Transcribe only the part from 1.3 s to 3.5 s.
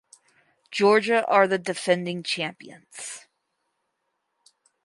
the defending champions.